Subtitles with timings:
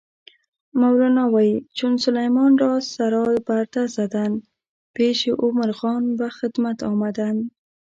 [0.79, 4.35] مولانا وایي: "چون سلیمان را سرا پرده زدند،
[4.95, 7.43] پیشِ او مرغان به خدمت آمدند".